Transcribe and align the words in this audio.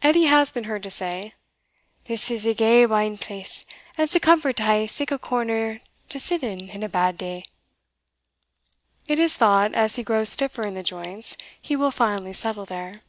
Edie 0.00 0.24
has 0.24 0.52
been 0.52 0.64
heard 0.64 0.82
to 0.84 0.90
say, 0.90 1.34
"This 2.04 2.30
is 2.30 2.46
a 2.46 2.54
gey 2.54 2.86
bein 2.86 3.18
place, 3.18 3.66
and 3.98 4.06
it's 4.06 4.14
a 4.14 4.20
comfort 4.20 4.56
to 4.56 4.62
hae 4.62 4.86
sic 4.86 5.10
a 5.10 5.18
corner 5.18 5.82
to 6.08 6.18
sit 6.18 6.42
in 6.42 6.70
in 6.70 6.82
a 6.82 6.88
bad 6.88 7.18
day." 7.18 7.44
It 9.06 9.18
is 9.18 9.36
thought, 9.36 9.74
as 9.74 9.96
he 9.96 10.02
grows 10.02 10.30
stiffer 10.30 10.62
in 10.62 10.72
the 10.72 10.82
joints, 10.82 11.36
he 11.60 11.76
will 11.76 11.90
finally 11.90 12.32
settle 12.32 12.64
there. 12.64 13.02